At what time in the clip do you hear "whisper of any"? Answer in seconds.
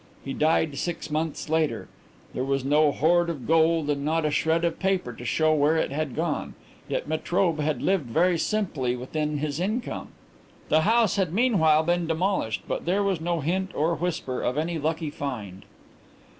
13.93-14.79